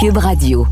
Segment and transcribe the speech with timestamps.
[0.00, 0.64] Cube Radio.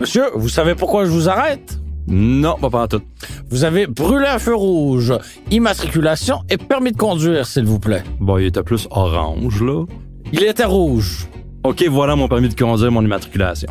[0.00, 1.80] Monsieur, vous savez pourquoi je vous arrête?
[2.06, 3.02] Non, pas pas tout.
[3.48, 5.12] Vous avez brûlé un feu rouge,
[5.50, 8.04] immatriculation et permis de conduire, s'il vous plaît.
[8.20, 9.84] Bon, il était plus orange, là.
[10.32, 11.26] Il était rouge.
[11.64, 13.68] OK, voilà mon permis de conduire, mon immatriculation.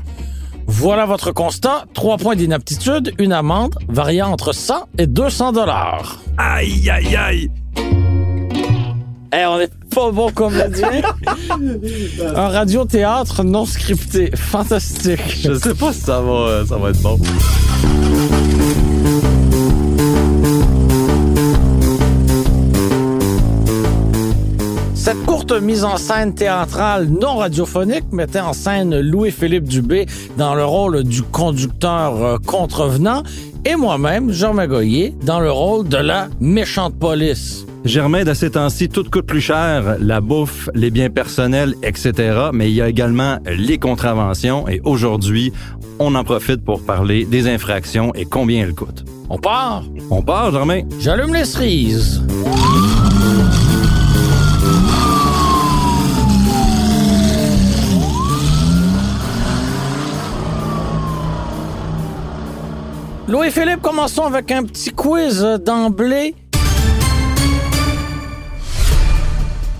[0.80, 1.84] Voilà votre constat.
[1.94, 6.22] Trois points d'inaptitude, une amende variant entre 100 et 200 dollars.
[6.38, 7.52] Aïe, aïe, aïe!
[9.36, 11.02] Eh, on est pas bon comédien.
[12.34, 14.32] Un radio-théâtre non scripté.
[14.34, 15.42] Fantastique.
[15.44, 17.20] Je sais pas si ça va, ça va être bon.
[25.10, 30.06] Cette courte mise en scène théâtrale non radiophonique mettait en scène Louis-Philippe Dubé
[30.38, 33.24] dans le rôle du conducteur euh, contrevenant
[33.66, 37.66] et moi-même, Jean Magoyer, dans le rôle de la méchante police.
[37.86, 42.50] Germain, de ces temps-ci, tout coûte plus cher, la bouffe, les biens personnels, etc.
[42.54, 45.52] Mais il y a également les contraventions et aujourd'hui,
[45.98, 49.06] on en profite pour parler des infractions et combien elles coûtent.
[49.32, 49.86] On part?
[50.12, 50.84] On part, Germain?
[51.00, 52.22] J'allume les cerises.
[63.30, 66.34] Louis-Philippe, commençons avec un petit quiz d'emblée.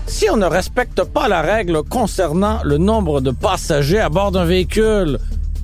[0.06, 4.44] Si on ne respecte pas la règle concernant le nombre de passagers à bord d'un
[4.44, 5.18] véhicule,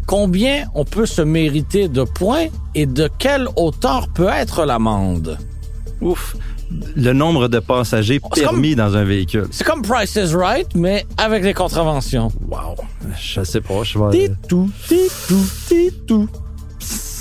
[0.05, 5.39] combien on peut se mériter de points et de quelle hauteur peut être l'amende?
[6.01, 6.35] Ouf.
[6.97, 9.47] Le nombre de passagers permis dans un véhicule.
[9.53, 12.33] C'est comme Price is Right, mais avec les contraventions.
[12.49, 12.75] Wow.
[13.17, 14.11] Je sais pas, je vais...
[14.11, 16.29] Titou, titou, titou.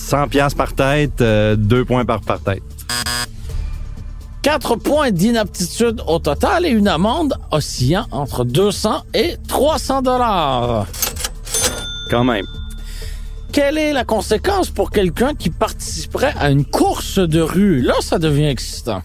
[0.06, 2.61] 100 piastres par tête, euh, deux points par, par tête.
[4.44, 10.86] 4 points d'inaptitude au total et une amende oscillant entre 200 et 300 dollars.
[12.11, 12.45] Quand même.
[13.52, 17.82] Quelle est la conséquence pour quelqu'un qui participerait à une course de rue?
[17.82, 19.02] Là, ça devient excitant.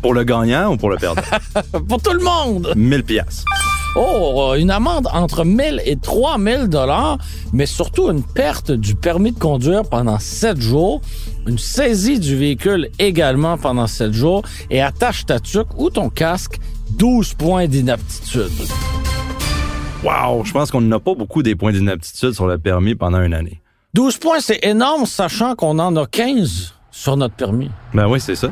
[0.00, 1.22] Pour le gagnant ou pour le perdant?
[1.86, 2.72] pour tout le monde!
[2.74, 3.44] 1000 piastres.
[3.94, 7.18] Oh, une amende entre 1000 et 3000 dollars,
[7.52, 11.02] mais surtout une perte du permis de conduire pendant 7 jours,
[11.46, 16.58] une saisie du véhicule également pendant 7 jours et attache ta tuque ou ton casque
[16.92, 18.50] 12 points d'inaptitude.
[20.02, 20.42] Wow!
[20.44, 23.60] Je pense qu'on n'a pas beaucoup des points d'inaptitude sur le permis pendant une année.
[23.92, 27.70] 12 points, c'est énorme, sachant qu'on en a 15 sur notre permis.
[27.92, 28.50] Ben oui, c'est ça.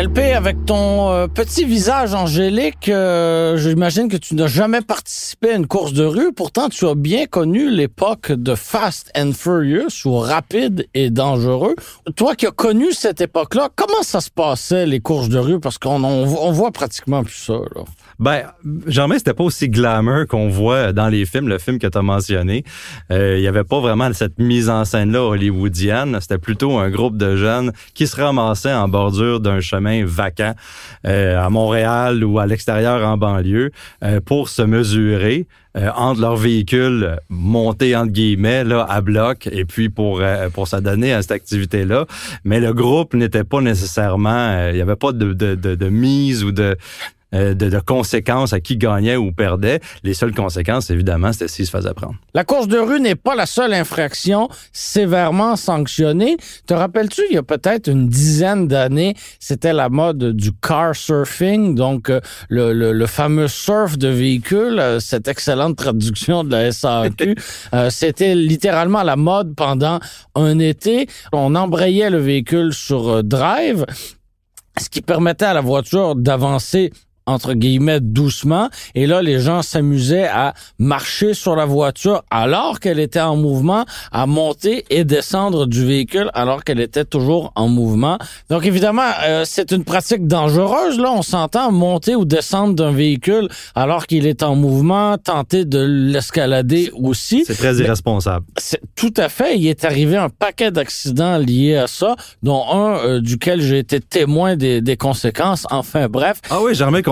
[0.00, 5.56] LP, avec ton euh, petit visage angélique, euh, j'imagine que tu n'as jamais participé à
[5.56, 6.32] une course de rue.
[6.32, 11.74] Pourtant, tu as bien connu l'époque de Fast and Furious ou Rapide et Dangereux.
[12.14, 15.58] Toi qui as connu cette époque-là, comment ça se passait, les courses de rue?
[15.58, 17.54] Parce qu'on on, voit pratiquement plus ça.
[17.54, 17.82] Là.
[18.20, 18.42] Ben,
[18.86, 22.02] Germain, c'était pas aussi glamour qu'on voit dans les films, le film que tu as
[22.02, 22.62] mentionné.
[23.10, 26.18] Euh, Il y avait pas vraiment cette mise en scène-là hollywoodienne.
[26.20, 30.54] C'était plutôt un groupe de jeunes qui se ramassaient en bordure d'un chemin vacant
[31.06, 33.70] euh, à Montréal ou à l'extérieur en banlieue
[34.02, 39.64] euh, pour se mesurer euh, entre leurs véhicules montés entre guillemets là à bloc et
[39.64, 40.22] puis pour
[40.52, 42.06] pour s'adonner à cette activité là
[42.44, 46.76] mais le groupe n'était pas nécessairement il y avait pas de, de, mise ou de
[47.32, 49.80] de, de conséquences à qui gagnait ou perdait.
[50.02, 52.14] Les seules conséquences, évidemment, c'était s'il se faisait prendre.
[52.34, 56.36] La course de rue n'est pas la seule infraction sévèrement sanctionnée.
[56.66, 61.74] Te rappelles-tu, il y a peut-être une dizaine d'années, c'était la mode du car surfing,
[61.74, 66.72] donc euh, le, le, le fameux surf de véhicules, euh, cette excellente traduction de la
[66.72, 67.34] SAQ.
[67.74, 70.00] Euh, c'était littéralement la mode pendant
[70.34, 71.06] un été.
[71.32, 73.84] On embrayait le véhicule sur euh, drive,
[74.80, 76.92] ce qui permettait à la voiture d'avancer
[77.28, 82.98] entre guillemets doucement et là les gens s'amusaient à marcher sur la voiture alors qu'elle
[82.98, 88.18] était en mouvement à monter et descendre du véhicule alors qu'elle était toujours en mouvement
[88.50, 93.48] donc évidemment euh, c'est une pratique dangereuse là on s'entend monter ou descendre d'un véhicule
[93.74, 98.46] alors qu'il est en mouvement tenter de l'escalader aussi C'est très irresponsable.
[98.56, 99.56] c'est tout à fait.
[99.56, 104.00] Il est arrivé un paquet d'accidents liés à ça, dont un euh, duquel j'ai été
[104.00, 105.66] témoin des, des conséquences.
[105.70, 106.40] Enfin, bref.
[106.50, 107.02] Ah oui, Germain,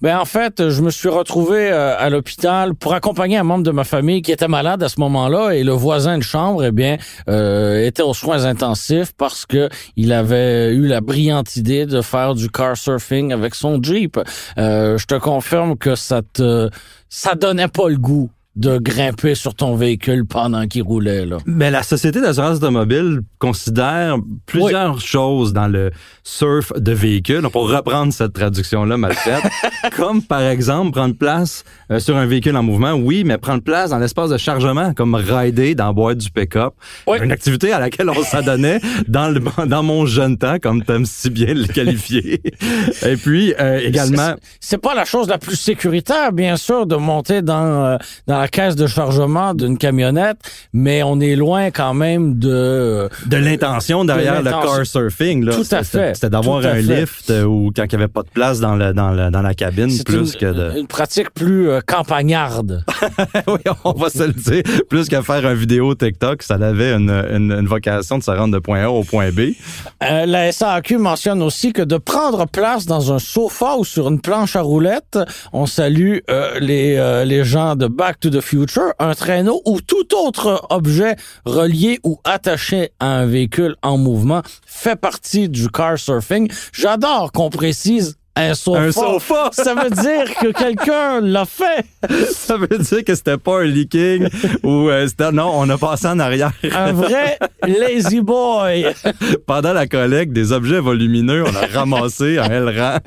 [0.00, 3.70] Ben en fait, je me suis retrouvé euh, à l'hôpital pour accompagner un membre de
[3.70, 6.96] ma famille qui était malade à ce moment-là et le voisin de chambre, eh bien,
[7.28, 12.34] euh, était aux soins intensifs parce que il avait eu la brillante idée de faire
[12.34, 14.18] du car surfing avec son Jeep.
[14.58, 16.70] Euh, je te confirme que ça te
[17.08, 18.30] ça donnait pas le goût.
[18.56, 21.24] De grimper sur ton véhicule pendant qu'il roulait.
[21.24, 21.38] Là.
[21.46, 24.16] Mais la Société d'assurance automobile considère
[24.46, 25.90] plusieurs choses dans le
[26.22, 29.42] surf de véhicule, pour reprendre cette traduction-là mal faite,
[29.96, 33.90] comme par exemple prendre place euh, sur un véhicule en mouvement, oui, mais prendre place
[33.90, 36.74] dans l'espace de chargement, comme rider dans la boîte du pick-up.
[37.08, 41.06] Une activité à laquelle on s'adonnait dans, le, dans mon jeune temps, comme tu aimes
[41.06, 42.42] si bien le qualifier.
[43.06, 44.34] Et puis, euh, également...
[44.60, 47.96] C'est pas la chose la plus sécuritaire, bien sûr, de monter dans, euh,
[48.26, 50.38] dans la caisse de chargement d'une camionnette,
[50.72, 53.08] mais on est loin quand même de...
[53.26, 55.44] De l'intention derrière le car surfing.
[55.44, 55.54] Là.
[55.54, 56.14] Tout à fait.
[56.16, 59.10] C'était d'avoir un lift ou quand il n'y avait pas de place dans, le, dans,
[59.10, 60.76] le, dans la cabine, plus une, que de...
[60.76, 62.84] Une pratique plus campagnarde.
[63.46, 64.64] oui, on va se le dire.
[64.88, 68.54] Plus qu'à faire un vidéo TikTok, ça avait une, une, une, vocation de se rendre
[68.54, 69.52] de point A au point B.
[70.02, 74.20] Euh, la SAQ mentionne aussi que de prendre place dans un sofa ou sur une
[74.20, 75.20] planche à roulettes,
[75.52, 79.80] on salue euh, les, euh, les gens de Back to the Future, un traîneau ou
[79.80, 85.98] tout autre objet relié ou attaché à un véhicule en mouvement fait partie du car
[85.98, 86.50] surfing.
[86.72, 88.80] J'adore qu'on précise un sofa.
[88.80, 89.50] Un sofa.
[89.52, 91.84] Ça veut dire que quelqu'un l'a fait.
[92.32, 94.28] Ça veut dire que c'était pas un leaking
[94.62, 96.52] ou euh, c'était non, on a passé en arrière.
[96.72, 98.86] Un vrai lazy boy.
[99.46, 102.98] Pendant la collecte des objets volumineux, on a ramassé un L-rang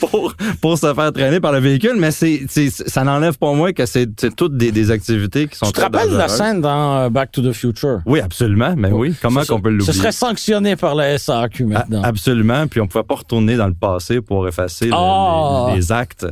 [0.00, 3.86] pour pour se faire traîner par le véhicule, mais c'est ça n'enlève pas moins que
[3.86, 7.32] c'est toutes des, des, activités qui sont Tu te rappelles la scène dans euh, Back
[7.32, 8.00] to the Future?
[8.06, 9.92] Oui, absolument, mais oui, comment qu'on peut l'oublier?
[9.92, 12.02] Ce serait sanctionné par la SAQ maintenant.
[12.02, 15.66] A absolument, puis on pouvait pas retourner dans le passé pour effacer oh.
[15.68, 16.26] le, les, les, actes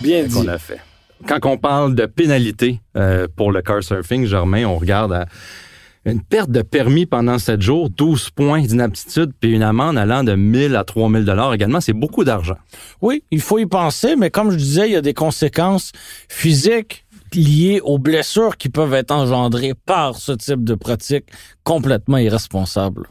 [0.00, 0.34] Bien dit.
[0.34, 0.80] qu'on a fait.
[1.26, 5.26] Quand on parle de pénalité euh, pour le car surfing, Germain, on regarde à
[6.04, 10.34] une perte de permis pendant 7 jours, 12 points d'inaptitude, puis une amende allant de
[10.34, 12.56] 1000 à 3000 dollars également, c'est beaucoup d'argent.
[13.02, 15.90] Oui, il faut y penser, mais comme je disais, il y a des conséquences
[16.28, 21.24] physiques liées aux blessures qui peuvent être engendrées par ce type de pratique
[21.64, 23.08] complètement irresponsable.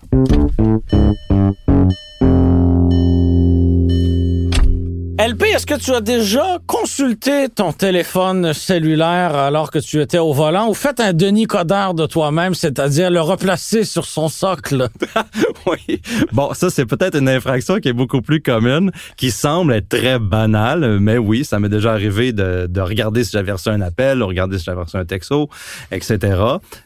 [5.18, 10.34] LP, est-ce que tu as déjà consulté ton téléphone cellulaire alors que tu étais au
[10.34, 14.90] volant ou fait un Denis Coderre de toi-même, c'est-à-dire le replacer sur son socle?
[15.68, 16.02] oui.
[16.34, 20.20] Bon, ça, c'est peut-être une infraction qui est beaucoup plus commune, qui semble être très
[20.20, 24.20] banale, mais oui, ça m'est déjà arrivé de, de regarder si j'avais reçu un appel,
[24.20, 25.50] de regarder si j'avais reçu un texto,
[25.92, 26.42] etc.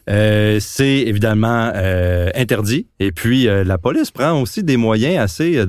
[0.08, 2.86] Euh, c'est évidemment euh, interdit.
[3.00, 5.64] Et puis, euh, la police prend aussi des moyens assez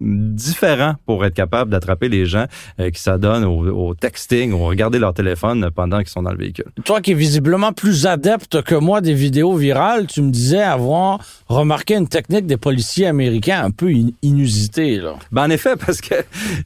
[0.00, 2.46] différents pour être capable d'attraper les gens
[2.80, 6.38] euh, qui s'adonnent au, au, texting ou regarder leur téléphone pendant qu'ils sont dans le
[6.38, 6.66] véhicule.
[6.84, 11.18] Toi qui es visiblement plus adepte que moi des vidéos virales, tu me disais avoir
[11.48, 13.92] remarqué une technique des policiers américains un peu
[14.22, 14.98] inusitée.
[14.98, 15.14] Là.
[15.32, 16.14] Ben en effet, parce que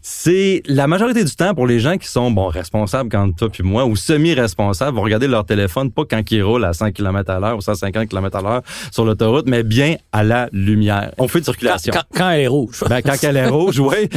[0.02, 3.62] c'est la majorité du temps pour les gens qui sont bon responsables quand toi puis
[3.62, 7.40] moi ou semi-responsables vont regarder leur téléphone pas quand ils roulent à 100 km à
[7.40, 11.12] l'heure ou 150 km à l'heure sur l'autoroute, mais bien à la lumière.
[11.19, 11.93] On fait de circulation.
[11.93, 12.84] Quand, quand, quand elle est rouge.
[12.88, 14.08] Ben, quand elle est rouge, oui.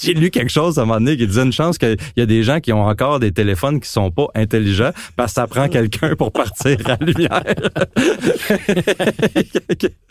[0.00, 2.26] J'ai lu quelque chose à un moment donné qui disait une chance qu'il y a
[2.26, 5.68] des gens qui ont encore des téléphones qui sont pas intelligents parce que ça prend
[5.68, 7.42] quelqu'un pour partir à la lumière.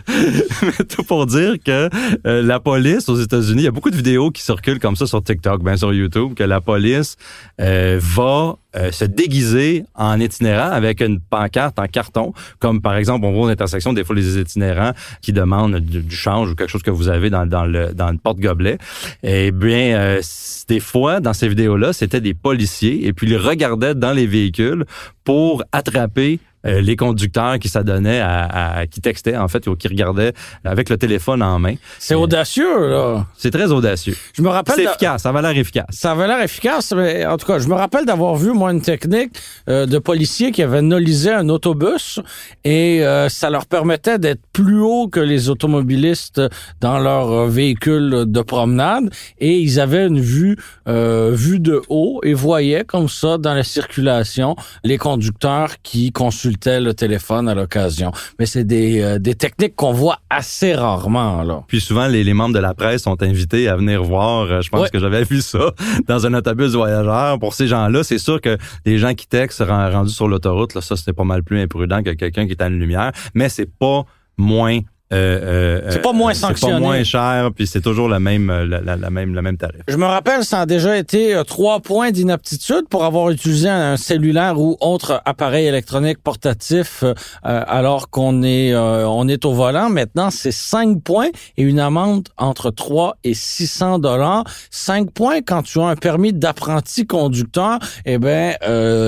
[0.64, 1.90] Mais tout pour dire que
[2.28, 5.08] euh, la police aux États-Unis, il y a beaucoup de vidéos qui circulent comme ça
[5.08, 7.18] sur TikTok, bien sur YouTube, que la police
[7.62, 13.26] euh, va euh, se déguiser en itinérant avec une pancarte en carton, comme par exemple
[13.26, 16.84] on voit aux intersections des fois les itinérants qui demandent du, change ou quelque chose
[16.84, 18.78] que vous avez dans, dans le dans le porte-gobelet.
[19.24, 20.22] Eh bien, euh,
[20.68, 24.86] des fois dans ces vidéos-là, c'était des policiers et puis ils regardaient dans les véhicules
[25.24, 29.88] pour attraper euh, les conducteurs qui s'adonnaient à, à, qui textaient en fait ou qui
[29.88, 31.76] regardaient avec le téléphone en main.
[32.00, 33.26] C'est audacieux là.
[33.38, 34.16] C'est très audacieux.
[34.34, 34.76] Je me rappelle.
[34.76, 35.24] C'est efficace.
[35.24, 35.88] Ça avait l'air efficace.
[35.92, 38.82] Ça avait l'air efficace, mais en tout cas, je me rappelle d'avoir vu moi une
[38.82, 39.32] technique
[39.70, 42.20] euh, de policiers qui avaient nolisé un autobus
[42.64, 46.42] et euh, ça leur permettait d'être plus haut que les automobilistes
[46.82, 52.34] dans leur euh, véhicule de promenade et ils avaient une vue vue de haut et
[52.34, 58.12] voyaient comme ça dans la circulation les conducteurs qui consultaient le téléphone à l'occasion.
[58.40, 61.44] Mais c'est des, euh, des techniques qu'on voit assez rarement.
[61.44, 61.64] Là.
[61.68, 64.44] Puis souvent, les, les, membres de la presse sont invités à venir voir.
[64.44, 64.90] Euh, je pense Ouais.
[64.90, 65.72] que j'avais vu ça
[66.08, 67.40] dans un autobus voyageur.
[67.40, 70.82] Pour ces gens-là, c'est sûr que les gens qui textent ren- rendus sur l'autoroute, là,
[70.82, 73.12] ça, c'était pas mal plus imprudent que quelqu'un qui est à une lumière.
[73.34, 74.04] Mais c'est pas
[74.38, 74.80] moins
[75.14, 76.74] euh, c'est pas moins sanctionné.
[76.74, 79.82] C'est pas moins cher, puis c'est toujours la même, la, la, même, le même tarif.
[79.88, 84.60] Je me rappelle, ça a déjà été trois points d'inaptitude pour avoir utilisé un cellulaire
[84.60, 87.04] ou autre appareil électronique portatif
[87.44, 89.90] alors qu'on est on est au volant.
[89.90, 94.44] Maintenant, c'est cinq points et une amende entre 3 et 600 dollars.
[94.72, 98.56] Cinq points quand tu as un permis d'apprenti conducteur, eh ben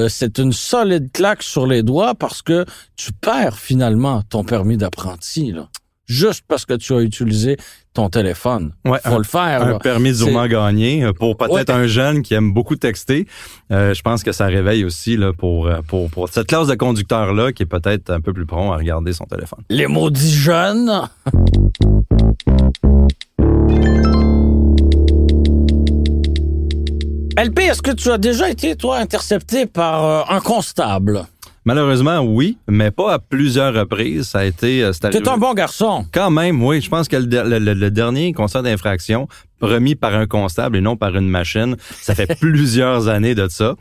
[0.10, 5.52] c'est une solide claque sur les doigts parce que tu perds finalement ton permis d'apprenti.
[5.52, 5.68] Là
[6.05, 7.57] juste parce que tu as utilisé
[7.93, 8.74] ton téléphone.
[8.83, 9.63] Ouais, faut le faire.
[9.63, 13.25] Un permis durement gagné euh, pour peut-être un jeune qui aime beaucoup texter.
[13.71, 16.75] Euh, je pense que ça réveille aussi là pour euh, pour pour cette classe de
[16.75, 19.63] conducteurs là qui est peut-être un peu plus prompt à regarder son téléphone.
[19.69, 21.09] Les maudits jeunes.
[27.38, 31.25] LP, est-ce que tu as déjà été, toi, intercepté par un constable?
[31.65, 34.27] Malheureusement, oui, mais pas à plusieurs reprises.
[34.27, 34.84] Ça a été.
[34.84, 36.05] Euh, T'es un bon garçon.
[36.13, 36.79] Quand même, oui.
[36.79, 39.27] Je pense que le, dernier constat d'infraction
[39.62, 43.75] remis par un constable et non par une machine, ça fait plusieurs années de ça.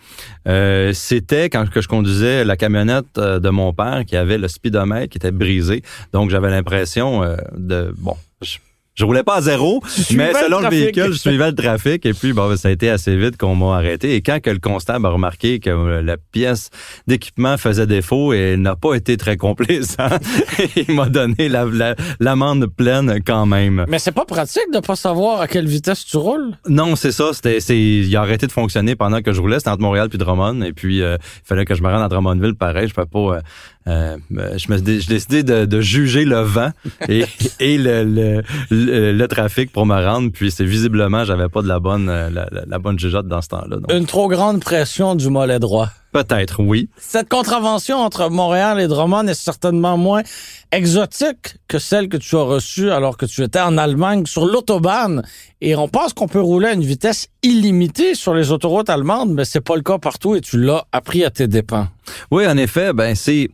[0.49, 4.49] Euh, C'était quand que je conduisais la camionnette euh, de mon père qui avait le
[4.49, 5.83] speedomètre qui était brisé.
[6.15, 7.23] Donc j'avais l'impression
[7.55, 8.17] de bon.
[8.41, 8.57] Je
[9.03, 9.83] roulais pas à zéro,
[10.13, 12.07] mais selon le, véhicule, je suivais le trafic.
[12.07, 14.15] Et puis, bon, ben, ça a été assez vite qu'on m'a arrêté.
[14.15, 16.71] Et quand que le constable a remarqué que euh, la pièce
[17.09, 20.09] d'équipement faisait défaut et n'a pas été très complaisant,
[20.77, 23.85] il m'a donné l'amende la, pleine quand même.
[23.89, 26.57] Mais c'est pas pratique de pas savoir à quelle vitesse tu roules.
[26.69, 27.33] Non, c'est ça.
[27.33, 29.59] C'était, c'est, il a arrêté de fonctionner pendant que je roulais.
[29.59, 30.63] C'était entre Montréal puis Drummond.
[30.63, 32.55] Et puis, euh, il fallait que je me rende à Drummondville.
[32.55, 33.19] Pareil, je peux pas.
[33.19, 33.41] Euh,
[33.87, 36.71] je me, j'ai décidé de, de, juger le vent
[37.09, 37.25] et,
[37.61, 38.43] et le, le
[39.13, 42.79] le, trafic pour me rendre, puis c'est visiblement, j'avais pas de la bonne, euh, la,
[42.79, 43.77] bonne jugeote dans ce temps-là.
[43.95, 45.91] Une trop grande pression du mollet droit.
[46.15, 46.89] Peut-être, oui.
[46.97, 50.23] Cette contravention entre Montréal et Drummond est certainement moins
[50.71, 55.25] exotique que celle que tu as reçue alors que tu étais en Allemagne sur l'autobahn.
[55.61, 59.45] Et on pense qu'on peut rouler à une vitesse illimitée sur les autoroutes allemandes, mais
[59.45, 61.89] c'est pas le cas partout et tu l'as appris à tes dépens.
[62.31, 63.51] Oui, en effet, ben c'est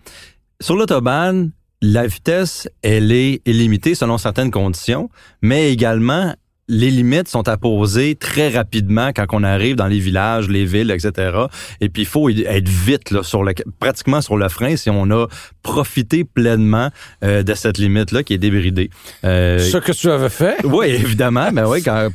[0.61, 5.09] sur l'autobahn, la vitesse, elle est illimitée selon certaines conditions,
[5.40, 6.35] mais également
[6.70, 11.36] les limites sont apposées très rapidement quand on arrive dans les villages, les villes, etc.
[11.80, 15.10] Et puis il faut être vite là, sur le, pratiquement sur le frein si on
[15.10, 15.26] a
[15.62, 16.90] profité pleinement
[17.24, 18.88] euh, de cette limite là qui est débridée.
[19.24, 20.64] Euh, Ce que tu avais fait.
[20.64, 22.08] Oui, évidemment, mais oui, quand,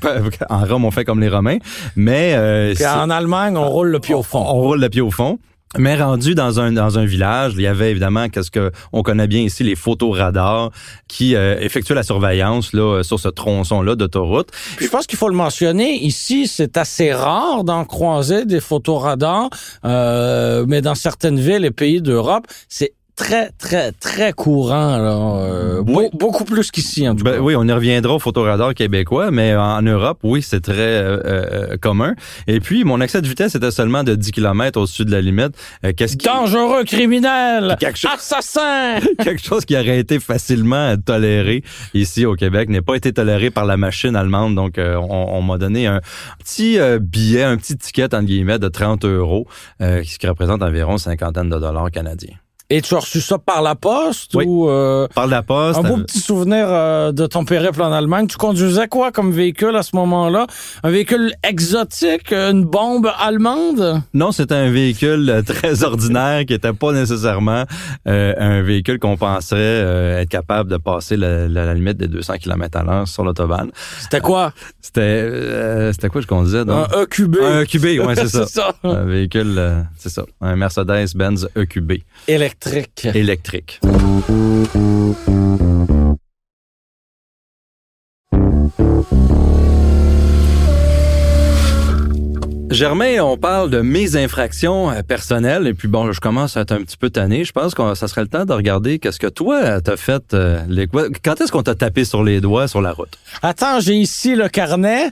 [0.49, 1.57] en Rome on fait comme les Romains,
[1.97, 4.39] mais euh, en Allemagne on roule le pied au fond.
[4.39, 5.37] on roule le pied au fond.
[5.77, 9.27] Mais rendu dans un dans un village, il y avait évidemment qu'est-ce que on connaît
[9.27, 10.71] bien ici les photoradars
[11.07, 14.49] qui euh, effectuent la surveillance là sur ce tronçon là d'autoroute.
[14.79, 19.49] je pense qu'il faut le mentionner ici, c'est assez rare d'en croiser des photoradars,
[19.83, 24.97] euh, mais dans certaines villes et pays d'Europe, c'est très, très, très courant.
[24.97, 25.15] Là.
[25.39, 27.39] Euh, beaucoup plus qu'ici, en tout ben cas.
[27.39, 31.77] Oui, on y reviendra au photoradar québécois, mais en Europe, oui, c'est très euh, euh,
[31.77, 32.13] commun.
[32.47, 35.55] Et puis, mon excès de vitesse était seulement de 10 km au-dessus de la limite.
[35.95, 36.25] Qu'est-ce qui...
[36.25, 37.77] Dangereux criminel!
[38.13, 38.99] Assassin!
[39.23, 43.65] quelque chose qui aurait été facilement toléré ici au Québec n'est pas été toléré par
[43.65, 44.55] la machine allemande.
[44.55, 46.01] Donc, on, on m'a donné un
[46.39, 49.47] petit billet, un petit ticket, entre guillemets, de 30 euros,
[49.79, 52.35] ce qui représente environ cinquantaine de dollars canadiens.
[52.71, 55.97] Et tu as reçu ça par la poste ou euh, par la poste Un beau
[55.97, 58.25] petit souvenir euh, de ton périple en Allemagne.
[58.25, 60.47] Tu conduisais quoi comme véhicule à ce moment-là?
[60.81, 64.01] Un véhicule exotique, une bombe allemande?
[64.15, 67.65] Non, c'était un véhicule très ordinaire qui était pas nécessairement
[68.07, 72.79] euh, un véhicule qu'on penserait être capable de passer la, la, limite des 200 km
[72.79, 73.69] à l'heure sur l'autobahn.
[73.99, 74.53] C'était quoi?
[74.81, 76.87] C'était c'était quoi je conduisais donc?
[76.95, 77.35] Un EQB.
[77.43, 78.47] Un EQB, ouais, c'est ça.
[78.47, 78.73] ça.
[78.83, 81.93] Un véhicule, c'est ça, un Mercedes-Benz EQB.
[82.27, 82.54] Électrique.
[83.15, 83.79] Électrique.
[92.75, 96.73] Germain, on parle de mes infractions euh, personnelles et puis bon, je commence à être
[96.73, 97.45] un petit peu tanné.
[97.45, 100.33] Je pense que ça serait le temps de regarder qu'est-ce que toi t'as fait.
[100.33, 100.85] Euh, les...
[100.87, 103.17] Quand est-ce qu'on t'a tapé sur les doigts sur la route?
[103.41, 105.09] Attends, j'ai ici le carnet.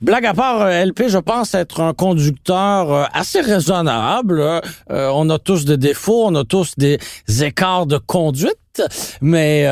[0.00, 4.40] Blague à part, euh, LP, je pense être un conducteur euh, assez raisonnable.
[4.40, 6.98] Euh, on a tous des défauts, on a tous des
[7.42, 8.56] écarts de conduite.
[9.20, 9.68] Mais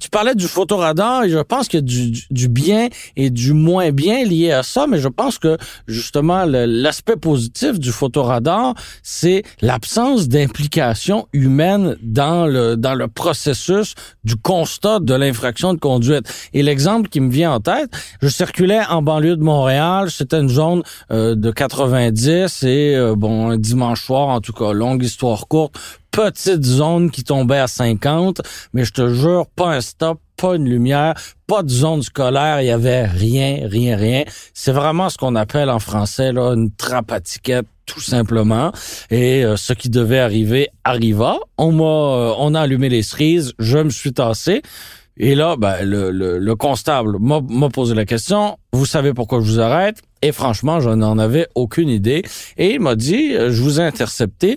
[0.00, 3.52] tu parlais du photoradar et je pense qu'il y a du, du, bien et du
[3.52, 9.42] moins bien lié à ça, mais je pense que justement l'aspect positif du photoradar, c'est
[9.60, 16.26] l'absence d'implication humaine dans le dans le processus du constat de l'infraction de conduite.
[16.54, 17.90] Et l'exemple qui me vient en tête,
[18.22, 20.10] je circulais en banlieue de Montréal Montréal.
[20.10, 24.72] C'était une zone euh, de 90 et euh, bon, un dimanche soir, en tout cas,
[24.72, 25.74] longue histoire courte,
[26.10, 28.40] petite zone qui tombait à 50,
[28.72, 31.12] mais je te jure, pas un stop, pas une lumière,
[31.46, 34.24] pas de zone scolaire, il y avait rien, rien, rien.
[34.54, 37.12] C'est vraiment ce qu'on appelle en français là une trappe
[37.86, 38.72] tout simplement.
[39.10, 41.38] Et euh, ce qui devait arriver arriva.
[41.58, 44.62] On m'a, euh, on a allumé les cerises, je me suis tassé.
[45.16, 48.56] Et là, ben, le, le, le constable m'a posé la question.
[48.72, 49.98] Vous savez pourquoi je vous arrête?
[50.22, 52.22] Et franchement, je n'en avais aucune idée.
[52.56, 54.56] Et il m'a dit, euh, je vous ai intercepté.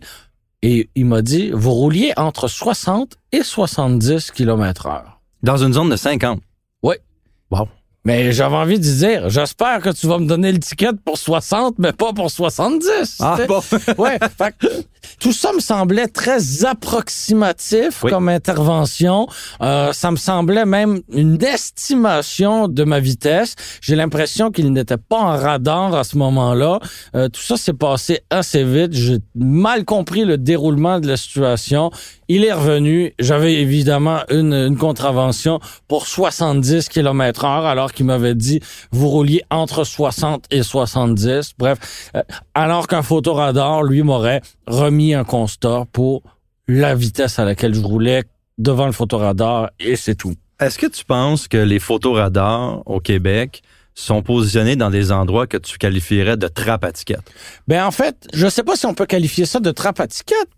[0.61, 5.19] Et il m'a dit, vous rouliez entre 60 et 70 km heure.
[5.41, 6.39] Dans une zone de 50.
[6.83, 6.95] Oui.
[7.51, 7.67] Wow.
[8.05, 11.75] Mais j'avais envie de dire, j'espère que tu vas me donner le ticket pour 60,
[11.79, 13.17] mais pas pour 70.
[13.19, 13.61] Ah bon?
[13.97, 14.17] ouais.
[14.37, 14.55] Fait
[15.19, 18.11] tout ça me semblait très approximatif Oui.
[18.11, 19.27] comme intervention.
[19.61, 23.55] Euh, ça me semblait même une estimation de ma vitesse.
[23.81, 26.79] J'ai l'impression qu'il n'était pas en radar à ce moment-là.
[27.15, 28.93] Euh, tout ça s'est passé assez vite.
[28.93, 31.89] J'ai mal compris le déroulement de la situation.
[32.27, 33.13] Il est revenu.
[33.19, 38.59] J'avais évidemment une, une contravention pour 70 km heure alors qu'il m'avait dit
[38.91, 41.53] vous rouliez entre 60 et 70.
[41.57, 42.21] Bref, euh,
[42.53, 46.23] alors qu'un photoradar, lui, m'aurait remis un constat pour
[46.67, 48.23] la vitesse à laquelle je roulais
[48.57, 50.35] devant le photoradar et c'est tout.
[50.59, 53.63] Est-ce que tu penses que les photoradars au Québec
[53.95, 56.91] sont positionnés dans des endroits que tu qualifierais de trappe à?
[57.67, 60.07] Ben en fait, je sais pas si on peut qualifier ça de trappe à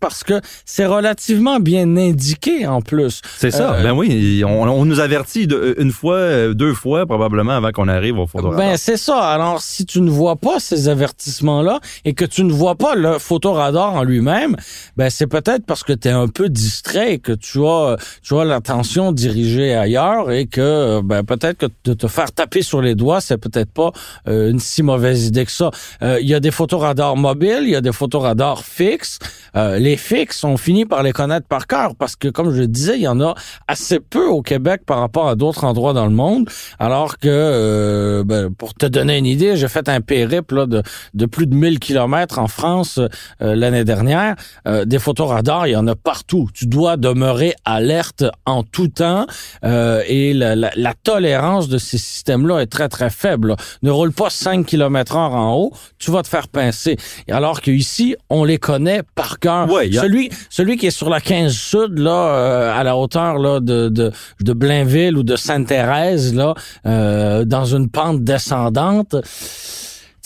[0.00, 3.20] parce que c'est relativement bien indiqué en plus.
[3.38, 3.74] C'est ça.
[3.74, 7.72] Euh, ben oui, on, on nous avertit de- une fois, euh, deux fois probablement avant
[7.72, 8.58] qu'on arrive au photoradar.
[8.58, 9.18] Ben c'est ça.
[9.30, 13.18] Alors si tu ne vois pas ces avertissements-là et que tu ne vois pas le
[13.18, 14.56] photoradar en lui-même,
[14.96, 18.34] ben c'est peut-être parce que tu es un peu distrait et que tu as tu
[18.36, 22.94] as l'attention dirigée ailleurs et que ben peut-être que de te faire taper sur les
[22.94, 23.92] doigts, c'est peut-être pas
[24.28, 25.70] euh, une si mauvaise idée que ça.
[26.02, 29.18] Euh, Il y a des photoradars mobiles, il y a des photoradars fixes.
[29.56, 32.66] Euh, les fixes, on finit par les connaître par cœur parce que comme je le
[32.68, 33.34] disais, il y en a
[33.68, 36.48] assez peu au Québec par rapport à d'autres endroits dans le monde.
[36.78, 40.82] Alors que, euh, ben, pour te donner une idée, j'ai fait un périple là, de,
[41.14, 44.36] de plus de 1000 kilomètres en France euh, l'année dernière.
[44.68, 46.48] Euh, des photoradars, il y en a partout.
[46.54, 49.26] Tu dois demeurer alerte en tout temps
[49.62, 53.48] et la, la- la tolérance de ces systèmes-là est très, très faible.
[53.48, 53.56] là.
[53.82, 56.96] Ne roule pas 5 km heure en haut, tu vas te faire pincer.
[57.30, 59.70] Alors qu'ici, on les connaît par cœur.
[59.70, 63.38] Ouais, a- Celui, celui qui est sur la 15 Sud, là, euh, à la hauteur
[63.38, 66.54] là, de, de, de Blainville ou de Sainte-Thérèse, là,
[66.86, 69.16] euh, dans une pente descendante.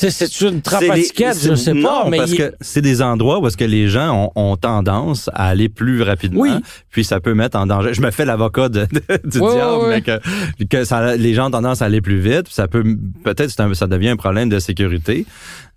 [0.08, 2.80] C'est une trappe à des- ticket, c'est- je sais pas, mais parce il- que c'est
[2.80, 6.40] des endroits où est-ce que les gens ont, ont tendance à aller plus rapidement.
[6.40, 6.50] Oui.
[6.90, 7.92] Puis ça peut mettre en danger.
[7.92, 10.20] Je me fais l'avocat de, de- du diable, mais que,
[10.64, 12.44] que ça, les gens ont tendance à aller plus vite.
[12.44, 12.84] Puis ça peut
[13.24, 15.26] peut-être ça devient un problème de sécurité.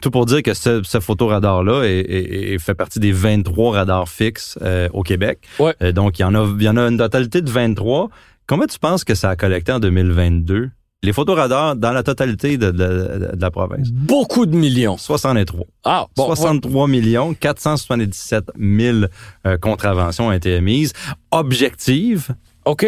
[0.02, 4.10] Tout pour dire que ce, ce photoradar-là est, est- est- fait partie des 23 radars
[4.10, 5.40] fixes euh, au Québec.
[5.82, 8.10] Euh, donc, il y en a il y en a une totalité de 23.
[8.48, 10.70] Combien tu penses que ça a collecté en 2022?
[11.04, 13.92] Les photoradars dans la totalité de, de- de la province.
[13.92, 14.98] beaucoup de millions.
[14.98, 15.66] 63.
[15.84, 18.98] Ah, bon, 63 millions 477 000
[19.46, 20.94] euh, contraventions ont été émises.
[21.32, 22.30] Objectives,
[22.66, 22.88] OK.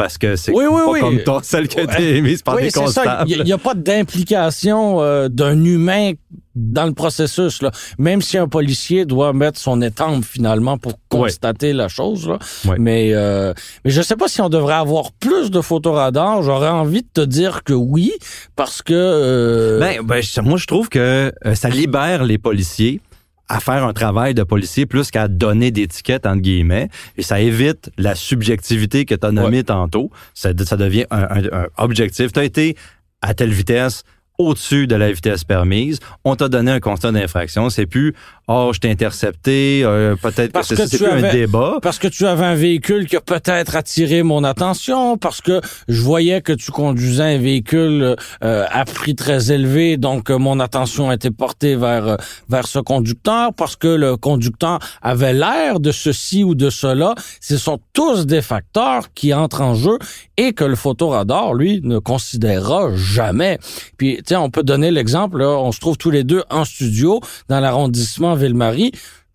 [0.00, 1.00] Parce que c'est Oui, oui, pas oui.
[1.00, 3.30] comme toi, celle qui a été émise par des constables.
[3.30, 6.12] Il n'y a, pas d'implication euh, d'un humain
[6.54, 7.60] dans le processus.
[7.60, 7.70] Là.
[7.98, 12.26] Même si un policier doit mettre son étampe finalement pour constater la chose.
[12.26, 12.38] Là.
[12.78, 13.52] Mais, euh,
[13.84, 16.42] mais je sais pas si on devrait avoir plus de photoradars.
[16.42, 18.12] J'aurais envie de te dire que oui,
[18.56, 18.94] parce que...
[18.94, 23.02] euh, Ben, ben, moi, je trouve que euh, ça libère les policiers
[23.50, 26.88] à faire un travail de policier plus qu'à donner des tickets, entre guillemets.
[27.16, 30.10] Et ça évite la subjectivité que tu as nommée tantôt.
[30.34, 32.32] Ça, ça devient un, un- un objectif.
[32.32, 32.76] Tu as été
[33.22, 34.04] à telle vitesse
[34.38, 35.98] au-dessus de la vitesse permise.
[36.24, 37.68] On t'a donné un constat d'infraction.
[37.68, 38.14] C'est plus
[38.52, 39.82] «Oh, je t'ai intercepté.
[39.84, 41.78] euh, Peut-être que que c'est tu plus un avais- débat.
[41.82, 46.00] Parce que tu avais un véhicule qui a peut-être attiré mon attention, parce que je
[46.02, 51.12] voyais que tu conduisais un véhicule euh, à prix très élevé, donc euh, mon attention
[51.12, 52.16] était portée vers euh,
[52.48, 57.14] vers ce conducteur, parce que le conducteur avait l'air de ceci ou de cela.
[57.40, 59.96] Ce sont tous des facteurs qui entrent en jeu
[60.36, 63.58] et que le photoradar, lui, ne considérera jamais.
[63.96, 67.60] Puis, tiens, on peut donner l'exemple, on se trouve tous les deux en studio dans
[67.60, 68.39] l'arrondissement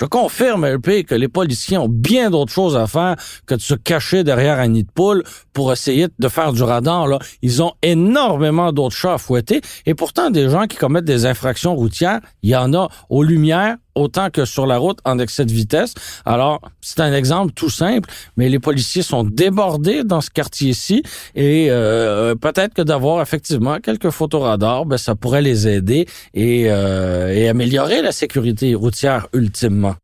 [0.02, 3.16] Je confirme, LP, que les policiers ont bien d'autres choses à faire
[3.46, 7.08] que de se cacher derrière un nid de poule pour essayer de faire du radar.
[7.42, 9.62] Ils ont énormément d'autres chats à fouetter.
[9.86, 13.78] Et pourtant, des gens qui commettent des infractions routières, il y en a aux lumières
[13.96, 15.94] autant que sur la route en excès de vitesse.
[16.26, 21.04] Alors, c'est un exemple tout simple, mais les policiers sont débordés dans ce quartier-ci
[21.36, 27.34] et euh, peut-être que d'avoir effectivement quelques photoradars, ben, ça pourrait les aider et, euh,
[27.34, 29.96] et améliorer la sécurité routière ultimement.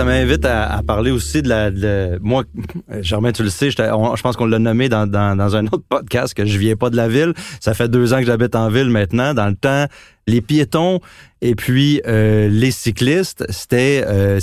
[0.00, 1.70] Ça m'invite à, parler aussi de la...
[2.20, 2.44] Moi,
[3.02, 6.56] Germain, tu le sais, je pense qu'on l'a nommé dans, un autre podcast que je
[6.56, 7.34] viens pas de la ville.
[7.60, 9.34] Ça fait deux ans que j'habite en ville maintenant.
[9.34, 9.84] Dans le temps,
[10.26, 11.00] les piétons
[11.42, 14.02] et puis euh, les cyclistes, c'était...
[14.06, 14.40] Euh,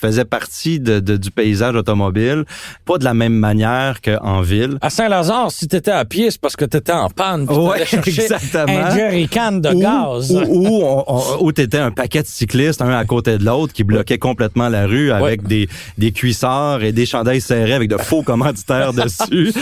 [0.00, 2.44] faisait partie de, du paysage automobile,
[2.84, 4.78] pas de la même manière qu'en ville.
[4.80, 7.46] À Saint-Lazare, si tu étais à pied, c'est parce que tu étais en panne.
[7.48, 8.66] Oui, exactement.
[8.66, 10.30] Un jerrycan de gaz.
[10.48, 10.94] Ou,
[11.40, 14.68] ou, tu étais un paquet de cyclistes, un à côté de l'autre, qui bloquaient complètement
[14.68, 19.52] la rue avec des, des cuissards et des chandails serrés avec de faux commanditaires dessus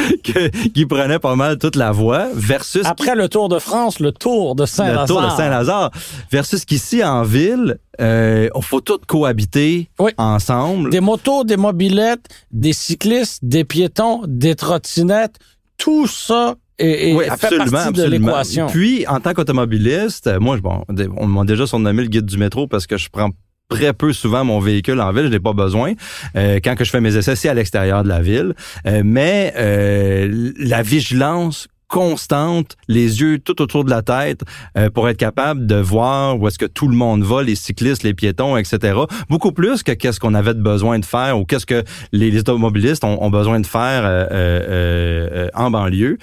[0.75, 2.85] qui prenaient pas mal toute la voie versus...
[2.85, 5.03] Après le Tour de France, le Tour de Saint-Lazare.
[5.03, 5.91] Le Tour de Saint-Lazare.
[6.31, 10.91] Versus qu'ici, en ville, euh, on faut tout cohabiter ensemble.
[10.91, 15.39] Des motos, des mobilettes, des cyclistes, des piétons, des trottinettes,
[15.77, 18.67] tout ça est, oui, absolument, fait partie de l'équation.
[18.69, 20.85] Puis, en tant qu'automobiliste, moi, bon,
[21.17, 23.31] on m'a déjà surnommé le guide du métro parce que je prends
[23.69, 25.93] très peu souvent mon véhicule en ville, je n'ai pas besoin.
[26.37, 28.55] Euh, quand que je fais mes essais, c'est à l'extérieur de la ville.
[28.87, 34.43] Euh, mais euh, la vigilance constante, les yeux tout autour de la tête,
[34.77, 38.03] euh, pour être capable de voir où est-ce que tout le monde va, les cyclistes,
[38.03, 38.99] les piétons, etc.
[39.29, 43.31] Beaucoup plus que qu'est-ce qu'on avait besoin de faire ou qu'est-ce que les, automobilistes ont,
[43.31, 46.19] besoin de faire euh, euh, en banlieue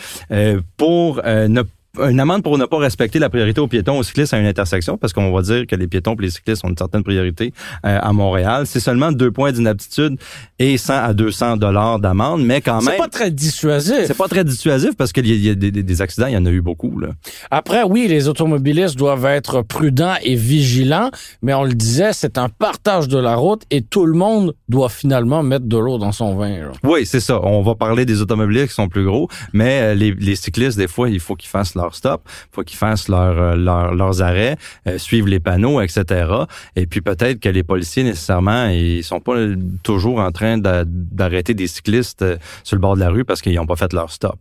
[0.77, 1.61] pour ne
[1.99, 4.97] une amende pour ne pas respecter la priorité aux piétons, aux cyclistes à une intersection,
[4.97, 7.53] parce qu'on va dire que les piétons et les cyclistes ont une certaine priorité
[7.85, 8.65] euh, à Montréal.
[8.65, 10.17] C'est seulement deux points d'inaptitude
[10.59, 12.93] et 100 à 200 dollars d'amende, mais quand même...
[12.93, 14.05] C'est pas très dissuasif.
[14.07, 16.61] C'est pas très dissuasif parce qu'il y, a des, accidents, il y en a eu
[16.61, 16.99] beaucoup.
[16.99, 17.09] Là.
[17.51, 22.49] Après, oui, les automobilistes doivent être prudents et vigilants, mais on le disait, c'est un
[22.49, 26.35] partage de la route et tout le monde doit finalement mettre de l'eau dans son
[26.35, 26.71] vin.
[26.83, 27.39] Oui, c'est ça.
[27.43, 30.87] On va parler des automobilistes qui sont plus gros, mais euh, les, les cyclistes, des
[30.87, 34.55] fois, il faut qu'ils fassent leur stop, faut qu'ils fassent euh, leurs arrêts,
[34.87, 36.25] euh, suivent les panneaux, etc.
[36.75, 39.35] Et puis peut-être que les policiers nécessairement, ils sont pas
[39.83, 43.55] toujours en train d'arrêter des cyclistes euh, sur le bord de la rue parce qu'ils
[43.55, 44.39] n'ont pas fait leur stop.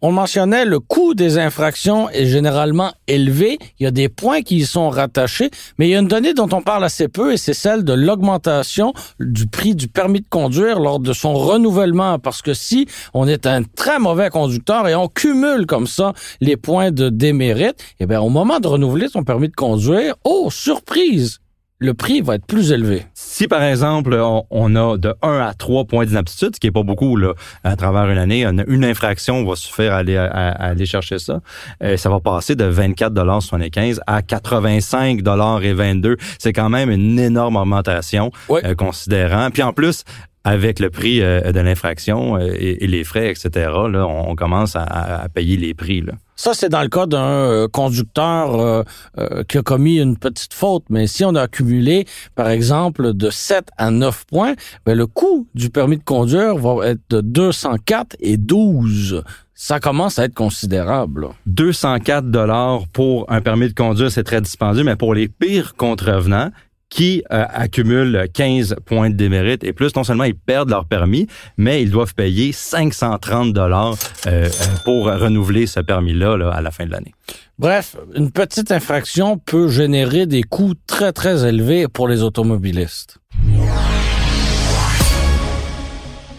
[0.00, 3.58] On mentionnait le coût des infractions est généralement élevé.
[3.80, 6.34] Il y a des points qui y sont rattachés, mais il y a une donnée
[6.34, 10.28] dont on parle assez peu et c'est celle de l'augmentation du prix du permis de
[10.28, 12.20] conduire lors de son renouvellement.
[12.20, 16.56] Parce que si on est un très mauvais conducteur et on cumule comme ça les
[16.56, 21.40] points de démérite, eh bien, au moment de renouveler son permis de conduire, oh, surprise!
[21.78, 23.06] le prix va être plus élevé.
[23.38, 24.20] Si, par exemple,
[24.50, 27.76] on, a de 1 à 3 points d'inaptitude, ce qui est pas beaucoup là, à
[27.76, 31.40] travers une année, une infraction va suffire à aller, à, aller chercher ça,
[31.84, 35.20] euh, ça va passer de 24,75 à 85
[35.62, 36.16] et 22.
[36.40, 39.52] C'est quand même une énorme augmentation euh, considérant.
[39.52, 40.02] Puis en plus,
[40.48, 43.50] avec le prix euh, de l'infraction et, les frais, etc.,
[43.90, 46.00] là, on, commence à, à payer les prix.
[46.00, 46.14] Là.
[46.38, 48.84] Ça, c'est dans le cas d'un euh, conducteur euh,
[49.18, 50.84] euh, qui a commis une petite faute.
[50.88, 52.06] Mais si on a accumulé,
[52.36, 54.54] par exemple, de 7 à 9 points,
[54.86, 59.24] ben, le coût du permis de conduire va être de 204 et 12
[59.60, 61.30] ça commence à être considérable.
[61.46, 66.52] 204 dollars pour un permis de conduire, c'est très dispendieux, mais pour les pires contrevenants,
[66.90, 69.94] qui euh, accumulent 15 points de démérite et plus.
[69.94, 73.94] Non seulement ils perdent leur permis, mais ils doivent payer 530 dollars
[74.26, 74.48] euh, euh,
[74.84, 77.14] pour renouveler ce permis-là là, à la fin de l'année.
[77.58, 83.18] Bref, une petite infraction peut générer des coûts très, très élevés pour les automobilistes.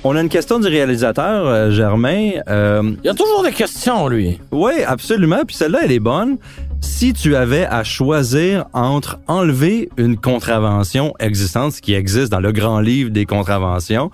[0.06, 2.32] On a une question du réalisateur, Germain.
[2.48, 4.40] Il y a toujours des questions, lui.
[4.52, 5.44] Oui, absolument.
[5.46, 6.38] Puis celle-là, elle est bonne
[6.82, 12.80] si tu avais à choisir entre enlever une contravention existante, qui existe dans le grand
[12.80, 14.12] livre des contraventions,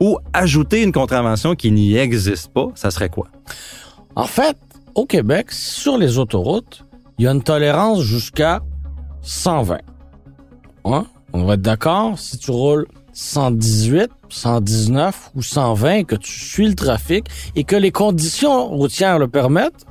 [0.00, 3.28] ou ajouter une contravention qui n'y existe pas, ça serait quoi?
[4.16, 4.56] En fait,
[4.94, 6.84] au Québec, sur les autoroutes,
[7.18, 8.60] il y a une tolérance jusqu'à
[9.22, 9.78] 120.
[10.84, 11.06] Hein?
[11.32, 16.74] On va être d'accord, si tu roules 118, 119 ou 120, que tu suis le
[16.74, 19.86] trafic et que les conditions routières le permettent,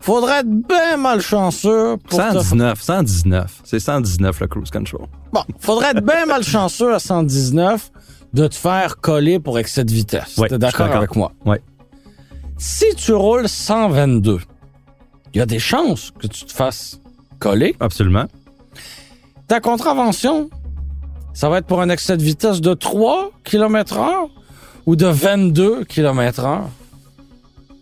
[0.00, 3.60] Faudrait être bien malchanceux pour 119, 119.
[3.64, 5.06] C'est 119 le cruise control.
[5.32, 7.90] Bon, faudrait être bien malchanceux à 119
[8.32, 10.38] de te faire coller pour excès de vitesse.
[10.38, 11.32] Ouais, T'es d'accord avec moi?
[11.44, 11.56] Oui.
[12.56, 14.38] Si tu roules 122
[15.32, 17.00] il y a des chances que tu te fasses
[17.38, 17.76] coller.
[17.80, 18.26] Absolument.
[19.46, 20.50] Ta contravention,
[21.32, 24.28] ça va être pour un excès de vitesse de 3 km heure
[24.86, 26.68] ou de 22 km heure?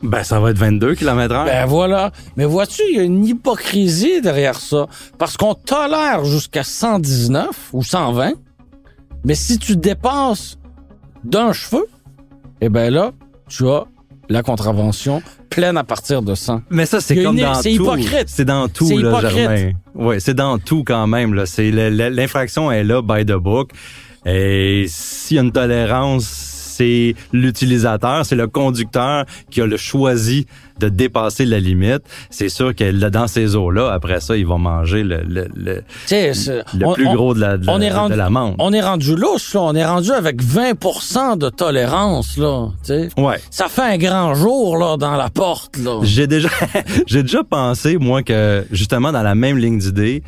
[0.02, 1.44] Ben, ça va être 22 km heure.
[1.46, 2.12] Ben voilà.
[2.36, 4.86] Mais vois-tu, il y a une hypocrisie derrière ça.
[5.18, 8.32] Parce qu'on tolère jusqu'à 119 ou 120.
[9.24, 10.56] Mais si tu dépasses
[11.24, 11.86] d'un cheveu,
[12.60, 13.10] eh ben là,
[13.48, 13.84] tu as
[14.28, 16.62] la contravention pleine à partir de 100.
[16.70, 17.82] Mais ça, c'est comme une- dans c'est tout.
[17.82, 18.26] hypocrite.
[18.28, 19.28] C'est dans tout, là.
[19.28, 19.72] Germain.
[19.94, 21.34] Oui, c'est dans tout quand même.
[21.34, 21.46] Là.
[21.46, 23.70] C'est l'infraction est là, by the book.
[24.26, 26.24] Et s'il y a une tolérance,
[26.78, 30.46] c'est l'utilisateur, c'est le conducteur qui a le choisi
[30.78, 32.02] de dépasser la limite.
[32.30, 35.82] C'est sûr que dans ces eaux-là, après ça, il va manger le, le, le,
[36.78, 38.54] le on- plus gros de la, de la- on est rendu- de.
[38.60, 39.62] On est rendu louche, là.
[39.62, 42.68] On est rendu avec 20% de tolérance, là.
[42.84, 43.08] Tu sais.
[43.18, 43.40] Ouais.
[43.50, 45.98] Ça fait un grand jour, là, dans la porte, là.
[46.04, 46.48] J'ai déjà,
[47.08, 50.22] j'ai déjà pensé, moi, que justement dans la même ligne d'idée,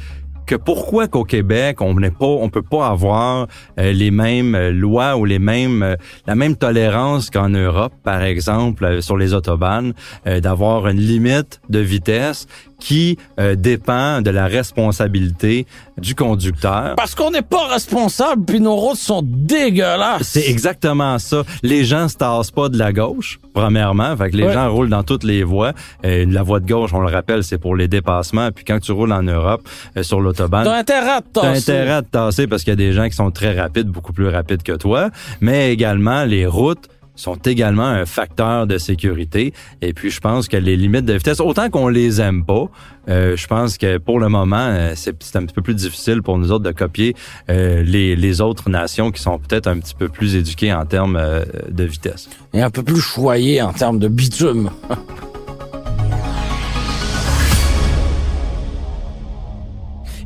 [0.50, 3.46] que pourquoi qu'au Québec on n'est pas, on peut pas avoir
[3.78, 5.94] euh, les mêmes euh, lois ou les mêmes, euh,
[6.26, 9.92] la même tolérance qu'en Europe, par exemple, euh, sur les autobahnes,
[10.24, 13.18] d'avoir une limite de vitesse qui
[13.56, 15.66] dépend de la responsabilité
[15.98, 16.94] du conducteur.
[16.96, 20.22] Parce qu'on n'est pas responsable, puis nos routes sont dégueulasses.
[20.22, 21.42] C'est exactement ça.
[21.62, 24.16] Les gens se tassent pas de la gauche, premièrement.
[24.16, 25.72] Fait que les gens roulent dans toutes les voies.
[26.02, 28.50] La voie de gauche, on le rappelle, c'est pour les dépassements.
[28.50, 29.68] Puis quand tu roules en Europe,
[30.00, 31.72] sur l'autobahn, T'as intérêt à te T'as tasser.
[31.72, 34.12] intérêt à te tasser parce qu'il y a des gens qui sont très rapides, beaucoup
[34.12, 39.52] plus rapides que toi, mais également les routes sont également un facteur de sécurité.
[39.82, 42.64] Et puis, je pense que les limites de vitesse, autant qu'on les aime pas,
[43.10, 46.38] euh, je pense que pour le moment, euh, c'est un petit peu plus difficile pour
[46.38, 47.14] nous autres de copier
[47.50, 51.16] euh, les, les autres nations qui sont peut-être un petit peu plus éduquées en termes
[51.16, 52.30] euh, de vitesse.
[52.54, 54.70] Et un peu plus choyé en termes de bitume.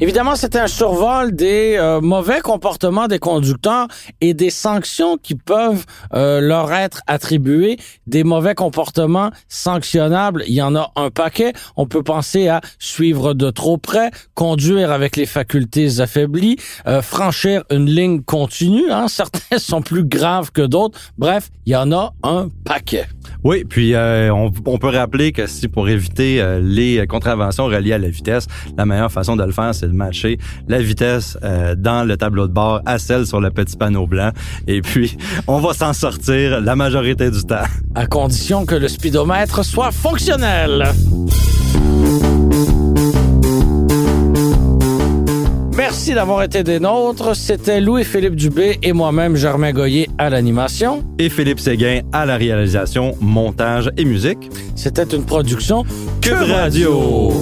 [0.01, 3.87] Évidemment, c'était un survol des euh, mauvais comportements des conducteurs
[4.21, 7.79] et des sanctions qui peuvent euh, leur être attribuées.
[8.09, 11.53] Des mauvais comportements sanctionnables, il y en a un paquet.
[11.77, 16.57] On peut penser à suivre de trop près, conduire avec les facultés affaiblies,
[16.89, 18.91] euh, franchir une ligne continue.
[18.91, 19.07] Hein.
[19.15, 20.99] Certains sont plus graves que d'autres.
[21.19, 23.07] Bref, il y en a un paquet.
[23.45, 27.99] Oui, puis euh, on, on peut rappeler que si pour éviter les contraventions reliées à
[27.99, 32.05] la vitesse, la meilleure façon de le faire, c'est de matcher la vitesse euh, dans
[32.05, 34.31] le tableau de bord à celle sur le petit panneau blanc.
[34.67, 35.17] Et puis,
[35.47, 37.65] on va s'en sortir la majorité du temps.
[37.95, 40.85] à condition que le speedomètre soit fonctionnel.
[45.77, 47.35] Merci d'avoir été des nôtres.
[47.35, 51.05] C'était Louis-Philippe Dubé et moi-même, Germain Goyer, à l'animation.
[51.19, 54.51] Et Philippe Séguin à la réalisation, montage et musique.
[54.77, 55.85] C'était une production
[56.21, 57.33] Cube Radio.